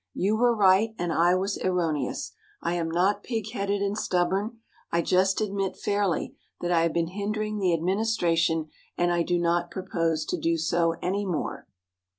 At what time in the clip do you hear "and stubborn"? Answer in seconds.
3.83-4.57